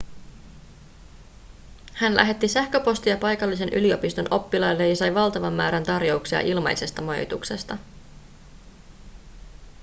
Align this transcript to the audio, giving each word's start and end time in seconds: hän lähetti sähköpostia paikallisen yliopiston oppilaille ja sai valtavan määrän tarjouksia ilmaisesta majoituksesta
hän 1.93 2.15
lähetti 2.15 2.47
sähköpostia 2.47 3.17
paikallisen 3.17 3.69
yliopiston 3.69 4.27
oppilaille 4.31 4.87
ja 4.89 4.95
sai 4.95 5.13
valtavan 5.15 5.53
määrän 5.53 5.83
tarjouksia 5.83 6.39
ilmaisesta 6.41 7.01
majoituksesta 7.01 7.77